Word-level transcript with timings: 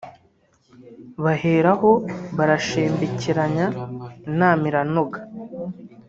Baheraho 1.23 1.91
barashembekeranya 2.37 3.65
inama 4.29 4.63
iranoga 4.71 5.19